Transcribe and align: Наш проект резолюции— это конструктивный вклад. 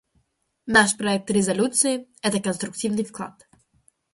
Наш 0.65 0.97
проект 0.97 1.29
резолюции— 1.29 2.07
это 2.23 2.39
конструктивный 2.41 3.03
вклад. 3.05 3.47